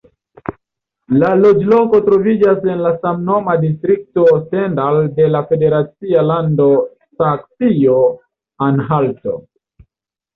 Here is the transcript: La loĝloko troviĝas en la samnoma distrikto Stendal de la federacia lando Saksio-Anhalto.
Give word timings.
La 1.23 1.27
loĝloko 1.39 1.97
troviĝas 2.05 2.63
en 2.75 2.79
la 2.85 2.93
samnoma 3.03 3.53
distrikto 3.65 4.23
Stendal 4.37 4.97
de 5.19 5.27
la 5.33 5.41
federacia 5.51 6.23
lando 6.31 6.67
Saksio-Anhalto. 7.21 9.35